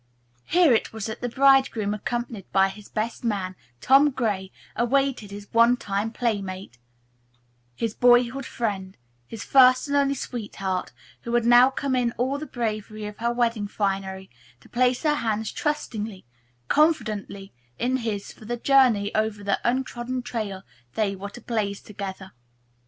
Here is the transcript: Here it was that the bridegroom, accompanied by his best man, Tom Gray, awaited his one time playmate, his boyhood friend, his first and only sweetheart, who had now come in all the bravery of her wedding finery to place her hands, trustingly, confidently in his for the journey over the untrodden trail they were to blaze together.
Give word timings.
Here 0.45 0.73
it 0.73 0.91
was 0.91 1.05
that 1.05 1.21
the 1.21 1.29
bridegroom, 1.29 1.93
accompanied 1.93 2.51
by 2.51 2.69
his 2.69 2.89
best 2.89 3.23
man, 3.23 3.55
Tom 3.81 4.09
Gray, 4.09 4.51
awaited 4.75 5.29
his 5.29 5.47
one 5.53 5.77
time 5.77 6.09
playmate, 6.11 6.79
his 7.75 7.93
boyhood 7.93 8.47
friend, 8.47 8.97
his 9.27 9.43
first 9.43 9.87
and 9.87 9.95
only 9.95 10.15
sweetheart, 10.15 10.91
who 11.21 11.31
had 11.35 11.45
now 11.45 11.69
come 11.69 11.95
in 11.95 12.13
all 12.13 12.39
the 12.39 12.47
bravery 12.47 13.05
of 13.05 13.19
her 13.19 13.31
wedding 13.31 13.67
finery 13.67 14.31
to 14.61 14.67
place 14.67 15.03
her 15.03 15.13
hands, 15.17 15.51
trustingly, 15.51 16.25
confidently 16.67 17.53
in 17.77 17.97
his 17.97 18.33
for 18.33 18.45
the 18.45 18.57
journey 18.57 19.13
over 19.13 19.43
the 19.43 19.59
untrodden 19.63 20.23
trail 20.23 20.63
they 20.95 21.15
were 21.15 21.29
to 21.29 21.41
blaze 21.41 21.79
together. 21.79 22.31